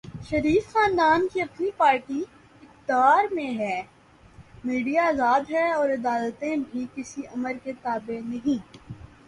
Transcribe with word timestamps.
شریف 0.29 0.71
خاندان 0.73 1.27
کی 1.33 1.41
اپنی 1.41 1.69
پارٹی 1.77 2.21
اقتدار 2.61 3.31
میں 3.31 3.49
ہے، 3.59 3.81
میڈیا 4.63 5.05
آزاد 5.07 5.51
ہے 5.51 5.69
اور 5.71 5.89
عدالتیں 5.89 6.55
بھی 6.71 6.85
کسی 6.95 7.27
آمر 7.27 7.53
کے 7.63 7.73
تابع 7.81 8.19
نہیں۔ 8.25 8.59